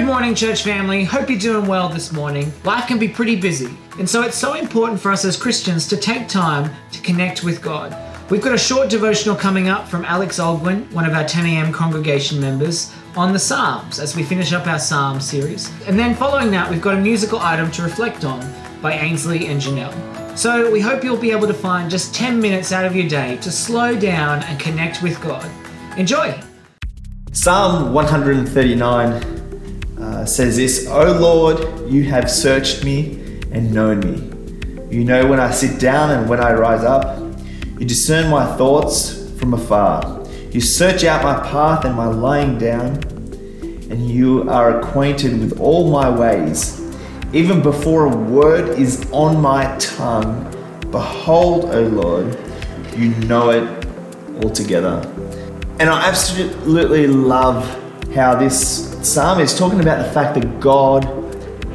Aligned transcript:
Good 0.00 0.06
morning, 0.06 0.34
church 0.34 0.62
family. 0.62 1.04
Hope 1.04 1.28
you're 1.28 1.38
doing 1.38 1.66
well 1.66 1.90
this 1.90 2.10
morning. 2.10 2.50
Life 2.64 2.86
can 2.86 2.98
be 2.98 3.06
pretty 3.06 3.36
busy, 3.36 3.76
and 3.98 4.08
so 4.08 4.22
it's 4.22 4.34
so 4.34 4.54
important 4.54 4.98
for 4.98 5.12
us 5.12 5.26
as 5.26 5.36
Christians 5.36 5.86
to 5.88 5.96
take 5.98 6.26
time 6.26 6.74
to 6.92 7.02
connect 7.02 7.44
with 7.44 7.60
God. 7.60 7.94
We've 8.30 8.40
got 8.40 8.54
a 8.54 8.58
short 8.58 8.88
devotional 8.88 9.36
coming 9.36 9.68
up 9.68 9.86
from 9.86 10.06
Alex 10.06 10.38
Ogwin, 10.38 10.90
one 10.92 11.04
of 11.04 11.12
our 11.12 11.28
10 11.28 11.44
a.m. 11.44 11.70
congregation 11.70 12.40
members, 12.40 12.94
on 13.14 13.34
the 13.34 13.38
Psalms 13.38 13.98
as 13.98 14.16
we 14.16 14.22
finish 14.22 14.54
up 14.54 14.66
our 14.66 14.78
Psalm 14.78 15.20
series. 15.20 15.70
And 15.86 15.98
then 15.98 16.14
following 16.14 16.50
that, 16.52 16.70
we've 16.70 16.80
got 16.80 16.96
a 16.96 17.00
musical 17.00 17.38
item 17.38 17.70
to 17.72 17.82
reflect 17.82 18.24
on 18.24 18.40
by 18.80 18.94
Ainsley 18.94 19.48
and 19.48 19.60
Janelle. 19.60 19.94
So 20.36 20.72
we 20.72 20.80
hope 20.80 21.04
you'll 21.04 21.18
be 21.18 21.30
able 21.30 21.46
to 21.46 21.52
find 21.52 21.90
just 21.90 22.14
10 22.14 22.40
minutes 22.40 22.72
out 22.72 22.86
of 22.86 22.96
your 22.96 23.06
day 23.06 23.36
to 23.42 23.52
slow 23.52 23.94
down 23.94 24.44
and 24.44 24.58
connect 24.58 25.02
with 25.02 25.20
God. 25.20 25.46
Enjoy! 25.98 26.40
Psalm 27.32 27.92
139 27.92 29.39
uh, 30.20 30.26
says 30.26 30.56
this 30.56 30.86
O 30.88 31.12
Lord, 31.18 31.90
you 31.90 32.04
have 32.04 32.30
searched 32.30 32.84
me 32.84 33.20
and 33.52 33.72
known 33.72 34.00
me. 34.00 34.94
You 34.94 35.04
know 35.04 35.26
when 35.26 35.40
I 35.40 35.50
sit 35.50 35.80
down 35.80 36.10
and 36.10 36.28
when 36.28 36.40
I 36.40 36.52
rise 36.52 36.84
up. 36.84 37.18
You 37.78 37.86
discern 37.86 38.30
my 38.30 38.44
thoughts 38.56 39.30
from 39.38 39.54
afar. 39.54 40.26
You 40.50 40.60
search 40.60 41.04
out 41.04 41.22
my 41.22 41.48
path 41.48 41.86
and 41.86 41.94
my 41.96 42.06
lying 42.06 42.58
down, 42.58 42.96
and 43.90 44.10
you 44.10 44.48
are 44.50 44.80
acquainted 44.80 45.40
with 45.40 45.58
all 45.58 45.90
my 45.90 46.10
ways. 46.10 46.78
Even 47.32 47.62
before 47.62 48.06
a 48.06 48.16
word 48.16 48.78
is 48.78 49.10
on 49.12 49.40
my 49.40 49.74
tongue, 49.78 50.44
behold, 50.90 51.66
O 51.66 51.82
Lord, 51.82 52.36
you 52.96 53.08
know 53.26 53.50
it 53.50 53.86
altogether. 54.44 55.00
And 55.78 55.88
I 55.88 56.08
absolutely 56.08 57.06
love 57.06 57.79
how 58.14 58.34
this 58.34 58.96
psalm 59.06 59.40
is 59.40 59.56
talking 59.56 59.80
about 59.80 60.04
the 60.04 60.12
fact 60.12 60.34
that 60.34 60.60
God 60.60 61.04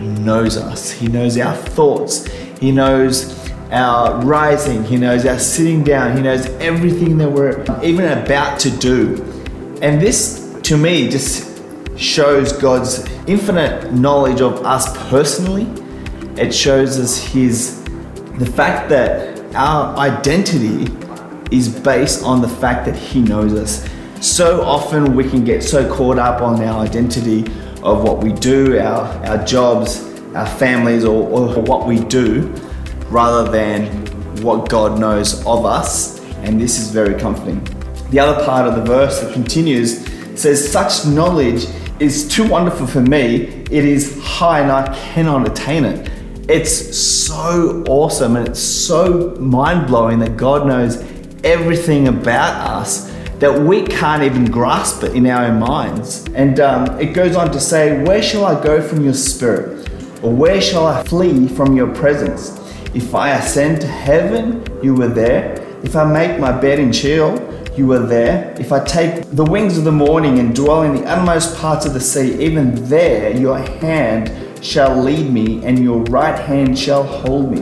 knows 0.00 0.56
us. 0.56 0.90
He 0.90 1.08
knows 1.08 1.38
our 1.38 1.56
thoughts. 1.56 2.26
He 2.58 2.72
knows 2.72 3.44
our 3.70 4.20
rising, 4.22 4.84
He 4.84 4.96
knows 4.96 5.26
our 5.26 5.38
sitting 5.38 5.82
down, 5.82 6.16
He 6.16 6.22
knows 6.22 6.46
everything 6.60 7.18
that 7.18 7.30
we're 7.30 7.62
even 7.82 8.06
about 8.06 8.60
to 8.60 8.70
do. 8.70 9.22
And 9.82 10.00
this, 10.00 10.60
to 10.62 10.76
me, 10.76 11.08
just 11.08 11.62
shows 11.98 12.52
God's 12.52 13.06
infinite 13.26 13.92
knowledge 13.92 14.40
of 14.40 14.64
us 14.64 14.96
personally. 15.08 15.66
It 16.40 16.52
shows 16.52 16.98
us 16.98 17.18
His, 17.18 17.82
the 18.38 18.46
fact 18.46 18.88
that 18.90 19.40
our 19.54 19.96
identity 19.96 20.92
is 21.54 21.68
based 21.68 22.24
on 22.24 22.40
the 22.40 22.48
fact 22.48 22.86
that 22.86 22.96
He 22.96 23.20
knows 23.20 23.52
us. 23.54 23.88
So 24.24 24.62
often 24.62 25.14
we 25.14 25.28
can 25.28 25.44
get 25.44 25.62
so 25.62 25.86
caught 25.94 26.18
up 26.18 26.40
on 26.40 26.58
our 26.62 26.82
identity 26.82 27.40
of 27.82 28.02
what 28.02 28.24
we 28.24 28.32
do, 28.32 28.78
our, 28.78 29.02
our 29.26 29.44
jobs, 29.44 30.02
our 30.34 30.46
families, 30.46 31.04
or, 31.04 31.28
or 31.28 31.60
what 31.60 31.86
we 31.86 32.00
do 32.00 32.50
rather 33.10 33.52
than 33.52 33.86
what 34.42 34.70
God 34.70 34.98
knows 34.98 35.44
of 35.44 35.66
us, 35.66 36.20
and 36.36 36.58
this 36.58 36.78
is 36.78 36.90
very 36.90 37.20
comforting. 37.20 37.62
The 38.08 38.18
other 38.18 38.42
part 38.46 38.66
of 38.66 38.76
the 38.76 38.82
verse 38.82 39.20
that 39.20 39.34
continues 39.34 40.08
says, 40.40 40.72
Such 40.72 41.04
knowledge 41.04 41.66
is 42.00 42.26
too 42.26 42.48
wonderful 42.48 42.86
for 42.86 43.02
me, 43.02 43.42
it 43.70 43.84
is 43.84 44.18
high 44.24 44.60
and 44.60 44.72
I 44.72 44.94
cannot 45.12 45.46
attain 45.46 45.84
it. 45.84 46.10
It's 46.48 46.96
so 46.96 47.84
awesome 47.86 48.36
and 48.36 48.48
it's 48.48 48.58
so 48.58 49.36
mind 49.38 49.86
blowing 49.86 50.18
that 50.20 50.38
God 50.38 50.66
knows 50.66 50.96
everything 51.44 52.08
about 52.08 52.70
us 52.70 53.13
that 53.44 53.60
we 53.60 53.82
can't 53.82 54.22
even 54.22 54.46
grasp 54.46 55.02
it 55.04 55.14
in 55.14 55.26
our 55.26 55.44
own 55.44 55.58
minds. 55.58 56.24
And 56.34 56.60
um, 56.60 56.98
it 56.98 57.12
goes 57.12 57.36
on 57.36 57.52
to 57.52 57.60
say, 57.60 58.02
Where 58.02 58.22
shall 58.22 58.46
I 58.46 58.58
go 58.64 58.80
from 58.80 59.04
your 59.04 59.12
spirit? 59.12 59.86
Or 60.22 60.32
where 60.34 60.62
shall 60.62 60.86
I 60.86 61.02
flee 61.02 61.46
from 61.48 61.76
your 61.76 61.94
presence? 61.94 62.58
If 62.94 63.14
I 63.14 63.32
ascend 63.32 63.82
to 63.82 63.86
heaven, 63.86 64.64
you 64.82 64.94
were 64.94 65.08
there. 65.08 65.60
If 65.82 65.94
I 65.94 66.10
make 66.10 66.40
my 66.40 66.58
bed 66.58 66.78
in 66.78 66.90
Sheol, 66.90 67.36
you 67.76 67.86
were 67.86 68.06
there. 68.06 68.56
If 68.58 68.72
I 68.72 68.82
take 68.82 69.24
the 69.32 69.44
wings 69.44 69.76
of 69.76 69.84
the 69.84 69.92
morning 69.92 70.38
and 70.38 70.56
dwell 70.56 70.84
in 70.84 70.94
the 70.94 71.04
utmost 71.04 71.58
parts 71.58 71.84
of 71.84 71.92
the 71.92 72.00
sea, 72.00 72.42
even 72.42 72.88
there 72.88 73.36
your 73.36 73.58
hand 73.58 74.64
shall 74.64 74.96
lead 74.96 75.30
me 75.30 75.62
and 75.66 75.78
your 75.78 76.00
right 76.04 76.38
hand 76.38 76.78
shall 76.78 77.02
hold 77.02 77.52
me. 77.52 77.60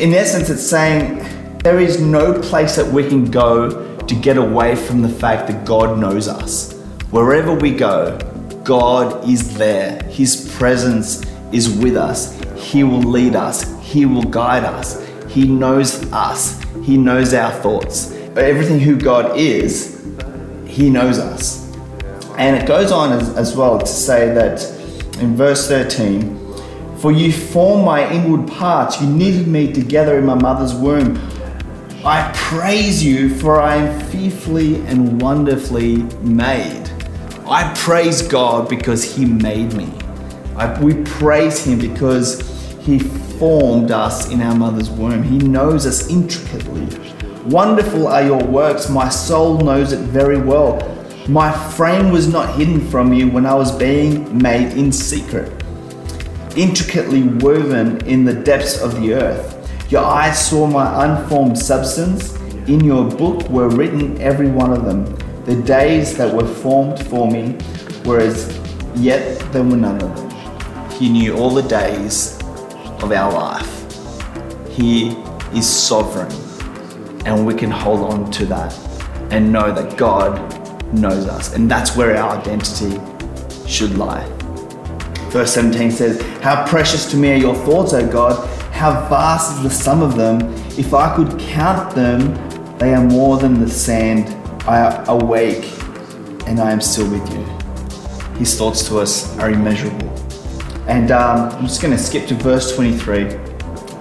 In 0.00 0.14
essence, 0.14 0.50
it's 0.50 0.64
saying 0.64 1.58
there 1.64 1.80
is 1.80 2.00
no 2.00 2.40
place 2.40 2.76
that 2.76 2.86
we 2.86 3.08
can 3.08 3.28
go 3.28 3.87
to 4.08 4.14
get 4.14 4.36
away 4.36 4.74
from 4.74 5.02
the 5.02 5.08
fact 5.08 5.46
that 5.48 5.64
God 5.64 5.98
knows 5.98 6.28
us. 6.28 6.72
Wherever 7.10 7.54
we 7.54 7.70
go, 7.70 8.18
God 8.64 9.28
is 9.28 9.56
there. 9.56 10.02
His 10.04 10.54
presence 10.58 11.24
is 11.52 11.70
with 11.78 11.96
us. 11.96 12.38
He 12.56 12.84
will 12.84 13.00
lead 13.00 13.34
us. 13.34 13.64
He 13.82 14.04
will 14.04 14.22
guide 14.22 14.64
us. 14.64 15.06
He 15.28 15.46
knows 15.46 16.10
us. 16.12 16.62
He 16.82 16.96
knows 16.96 17.34
our 17.34 17.52
thoughts. 17.52 18.12
Everything 18.36 18.80
who 18.80 18.96
God 18.96 19.36
is, 19.38 20.02
He 20.66 20.90
knows 20.90 21.18
us. 21.18 21.74
And 22.36 22.56
it 22.56 22.66
goes 22.66 22.92
on 22.92 23.12
as, 23.12 23.36
as 23.36 23.56
well 23.56 23.78
to 23.78 23.86
say 23.86 24.32
that 24.34 24.62
in 25.20 25.34
verse 25.34 25.66
13, 25.68 26.98
For 26.98 27.10
you 27.10 27.32
formed 27.32 27.84
my 27.84 28.10
inward 28.12 28.48
parts, 28.48 29.00
you 29.00 29.08
knitted 29.08 29.48
me 29.48 29.72
together 29.72 30.18
in 30.18 30.24
my 30.24 30.34
mother's 30.34 30.74
womb. 30.74 31.16
I 32.04 32.30
praise 32.32 33.02
you, 33.02 33.34
for 33.34 33.60
I 33.60 33.74
am 33.74 34.00
fearfully 34.06 34.76
and 34.86 35.20
wonderfully 35.20 35.96
made. 36.22 36.88
I 37.44 37.74
praise 37.76 38.22
God 38.22 38.68
because 38.68 39.02
He 39.02 39.24
made 39.24 39.72
me. 39.74 39.92
I, 40.54 40.80
we 40.80 41.02
praise 41.02 41.66
Him 41.66 41.80
because 41.80 42.40
He 42.82 43.00
formed 43.00 43.90
us 43.90 44.30
in 44.30 44.40
our 44.42 44.54
mother's 44.54 44.90
womb. 44.90 45.24
He 45.24 45.38
knows 45.38 45.86
us 45.86 46.08
intricately. 46.08 46.86
Wonderful 47.46 48.06
are 48.06 48.22
your 48.22 48.44
works. 48.44 48.88
My 48.88 49.08
soul 49.08 49.58
knows 49.58 49.92
it 49.92 50.00
very 50.00 50.38
well. 50.38 50.78
My 51.28 51.50
frame 51.50 52.12
was 52.12 52.28
not 52.28 52.54
hidden 52.54 52.80
from 52.90 53.12
you 53.12 53.28
when 53.28 53.44
I 53.44 53.54
was 53.54 53.76
being 53.76 54.38
made 54.38 54.78
in 54.78 54.92
secret, 54.92 55.52
intricately 56.56 57.24
woven 57.24 58.06
in 58.06 58.24
the 58.24 58.34
depths 58.34 58.80
of 58.80 59.00
the 59.00 59.14
earth. 59.14 59.57
Your 59.88 60.04
eyes 60.04 60.46
saw 60.46 60.66
my 60.66 61.06
unformed 61.06 61.58
substance. 61.58 62.36
In 62.68 62.84
your 62.84 63.08
book 63.08 63.48
were 63.48 63.70
written 63.70 64.20
every 64.20 64.50
one 64.50 64.70
of 64.70 64.84
them. 64.84 65.06
The 65.46 65.56
days 65.62 66.14
that 66.18 66.30
were 66.34 66.46
formed 66.46 67.02
for 67.06 67.30
me, 67.30 67.52
whereas 68.04 68.54
yet 68.94 69.38
there 69.50 69.64
were 69.64 69.78
none 69.78 70.02
of 70.02 70.14
them. 70.14 70.90
He 70.90 71.08
knew 71.08 71.38
all 71.38 71.48
the 71.48 71.62
days 71.62 72.38
of 73.00 73.12
our 73.12 73.32
life. 73.32 74.68
He 74.70 75.16
is 75.54 75.66
sovereign, 75.66 76.30
and 77.24 77.46
we 77.46 77.54
can 77.54 77.70
hold 77.70 78.00
on 78.12 78.30
to 78.32 78.44
that 78.44 78.78
and 79.30 79.50
know 79.50 79.72
that 79.72 79.96
God 79.96 80.36
knows 80.92 81.26
us, 81.26 81.54
and 81.54 81.70
that's 81.70 81.96
where 81.96 82.14
our 82.14 82.36
identity 82.36 83.00
should 83.66 83.96
lie. 83.96 84.26
Verse 85.30 85.54
17 85.54 85.90
says, 85.92 86.20
How 86.42 86.66
precious 86.66 87.10
to 87.10 87.16
me 87.16 87.32
are 87.32 87.36
your 87.36 87.54
thoughts, 87.54 87.94
O 87.94 88.06
God! 88.06 88.57
How 88.78 88.92
vast 89.08 89.56
is 89.56 89.62
the 89.64 89.70
sum 89.70 90.02
of 90.02 90.14
them! 90.14 90.40
If 90.78 90.94
I 90.94 91.12
could 91.16 91.36
count 91.36 91.96
them, 91.96 92.32
they 92.78 92.94
are 92.94 93.02
more 93.02 93.36
than 93.36 93.58
the 93.58 93.68
sand. 93.68 94.28
I 94.68 95.04
awake 95.08 95.64
and 96.46 96.60
I 96.60 96.70
am 96.70 96.80
still 96.80 97.10
with 97.10 97.28
you. 97.32 97.42
His 98.38 98.56
thoughts 98.56 98.86
to 98.86 99.00
us 99.00 99.36
are 99.40 99.50
immeasurable. 99.50 100.08
And 100.86 101.10
um, 101.10 101.50
I'm 101.56 101.66
just 101.66 101.82
going 101.82 101.96
to 101.96 102.00
skip 102.00 102.28
to 102.28 102.36
verse 102.36 102.72
23. 102.76 103.36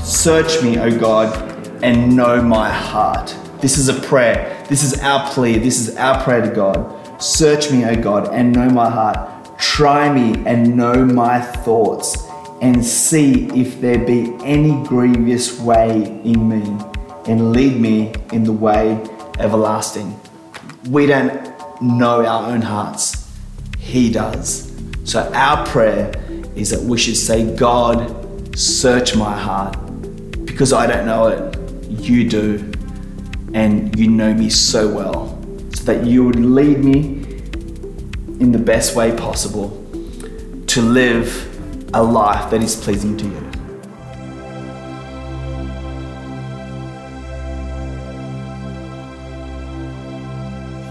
Search 0.00 0.62
me, 0.62 0.78
O 0.78 0.98
God, 0.98 1.36
and 1.84 2.16
know 2.16 2.40
my 2.40 2.70
heart. 2.70 3.36
This 3.60 3.76
is 3.76 3.90
a 3.90 4.00
prayer. 4.00 4.64
This 4.70 4.82
is 4.82 4.98
our 5.00 5.30
plea. 5.32 5.58
This 5.58 5.86
is 5.86 5.96
our 5.98 6.24
prayer 6.24 6.40
to 6.40 6.48
God. 6.50 7.22
Search 7.22 7.70
me, 7.70 7.84
O 7.84 7.94
God, 7.94 8.32
and 8.32 8.54
know 8.54 8.70
my 8.70 8.88
heart. 8.88 9.58
Try 9.58 10.10
me 10.10 10.42
and 10.46 10.74
know 10.78 11.04
my 11.04 11.42
thoughts, 11.42 12.26
and 12.62 12.84
see 12.84 13.48
if 13.60 13.80
there 13.80 13.98
be 13.98 14.32
any 14.44 14.82
grievous 14.86 15.58
way 15.60 16.04
in 16.24 16.48
me, 16.48 16.62
and 17.26 17.52
lead 17.52 17.78
me 17.78 18.14
in 18.32 18.44
the 18.44 18.52
way 18.52 18.92
everlasting. 19.40 20.18
We 20.88 21.06
don't 21.06 21.32
know 21.82 22.24
our 22.24 22.52
own 22.52 22.62
hearts, 22.62 23.28
He 23.78 24.12
does. 24.12 24.72
So, 25.02 25.28
our 25.34 25.66
prayer 25.66 26.12
is 26.54 26.70
that 26.70 26.80
we 26.80 26.98
should 26.98 27.16
say, 27.16 27.54
God, 27.56 28.56
search 28.56 29.16
my 29.16 29.36
heart 29.36 29.76
because 30.44 30.72
I 30.72 30.86
don't 30.86 31.04
know 31.04 31.26
it. 31.26 31.58
You 31.90 32.28
do. 32.28 32.72
And 33.54 33.98
you 33.98 34.08
know 34.08 34.32
me 34.32 34.48
so 34.48 34.88
well. 34.88 35.36
So 35.74 35.84
that 35.84 36.06
you 36.06 36.24
would 36.24 36.36
lead 36.36 36.78
me 36.78 37.24
in 38.40 38.52
the 38.52 38.58
best 38.58 38.94
way 38.94 39.16
possible 39.16 39.70
to 40.68 40.80
live 40.80 41.51
a 41.94 42.02
life 42.02 42.50
that 42.50 42.62
is 42.62 42.74
pleasing 42.76 43.16
to 43.18 43.26
you. 43.26 43.50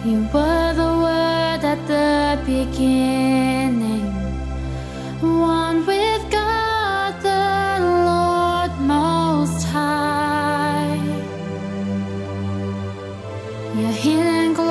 You 0.06 0.20
were 0.34 0.74
the 0.74 0.92
Word 1.06 1.64
at 1.64 1.80
the 1.88 2.40
beginning, 2.46 4.06
one 5.22 5.86
with 5.88 6.24
God 6.32 7.20
the 7.22 7.84
Lord 8.10 8.80
Most 8.82 9.64
High. 9.66 10.98
Your 13.76 13.92
healing 13.92 14.54
glory. 14.54 14.71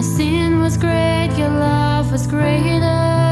My 0.00 0.06
sin 0.06 0.60
was 0.60 0.78
great, 0.78 1.28
your 1.36 1.50
love 1.50 2.10
was 2.10 2.26
greater. 2.26 3.29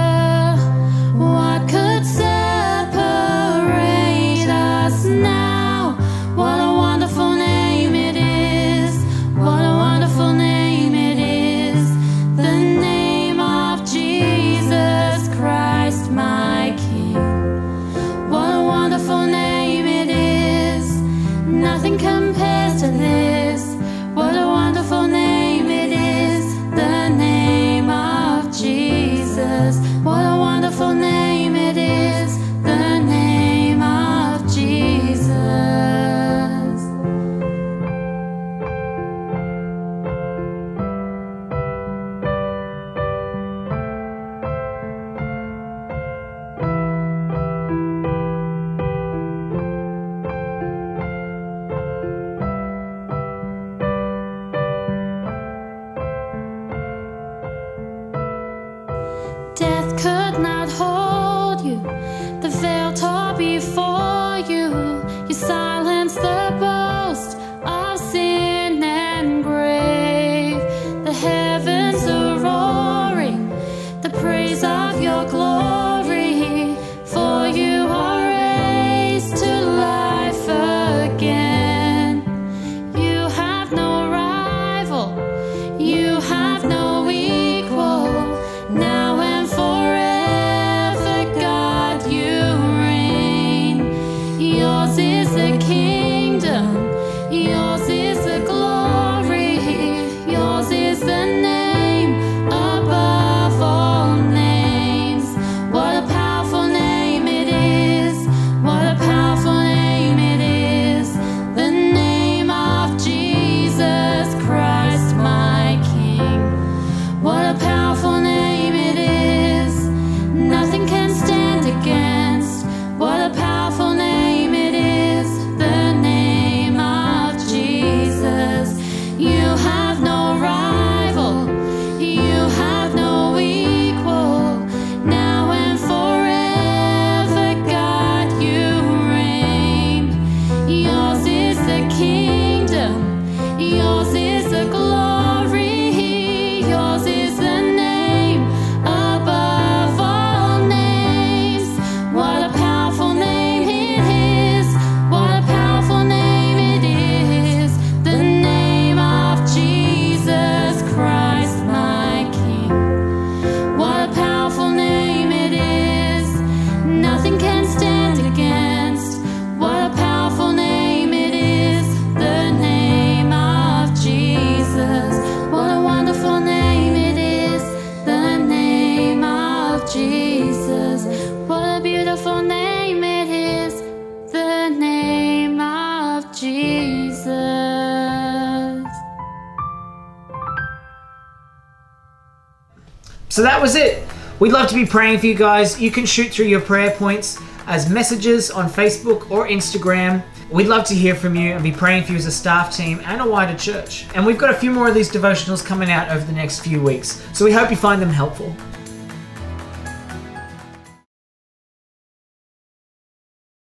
that 193.59 193.63
was 193.63 193.75
it. 193.75 194.07
We'd 194.39 194.53
love 194.53 194.69
to 194.69 194.75
be 194.77 194.87
praying 194.87 195.19
for 195.19 195.27
you 195.27 195.35
guys. 195.35 195.81
You 195.81 195.91
can 195.91 196.07
shoot 196.07 196.31
through 196.31 196.47
your 196.47 196.61
prayer 196.61 196.93
points 196.93 197.41
as 197.67 197.91
messages 197.91 198.53
on 198.53 198.71
Facebook 198.71 199.33
or 199.33 199.49
Instagram. 199.49 200.23
We'd 200.49 200.69
love 200.69 200.85
to 200.85 200.95
hear 200.95 201.17
from 201.17 201.35
you 201.35 201.55
and 201.55 201.63
be 201.65 201.73
praying 201.73 202.05
for 202.05 202.13
you 202.13 202.19
as 202.19 202.27
a 202.27 202.31
staff 202.31 202.73
team 202.73 203.01
and 203.05 203.21
a 203.21 203.29
wider 203.29 203.59
church. 203.59 204.07
And 204.15 204.25
we've 204.25 204.39
got 204.39 204.51
a 204.51 204.55
few 204.55 204.71
more 204.71 204.87
of 204.87 204.95
these 204.95 205.11
devotionals 205.11 205.67
coming 205.67 205.91
out 205.91 206.09
over 206.09 206.25
the 206.25 206.33
next 206.33 206.61
few 206.61 206.81
weeks, 206.81 207.21
so 207.33 207.45
we 207.45 207.51
hope 207.51 207.69
you 207.69 207.77
find 207.77 208.01
them 208.01 208.11
helpful. 208.11 208.55